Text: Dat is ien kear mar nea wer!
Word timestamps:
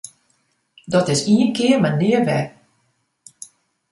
Dat 0.93 1.07
is 1.13 1.25
ien 1.33 1.51
kear 1.57 1.79
mar 1.81 1.95
nea 2.01 2.21
wer! 2.27 2.45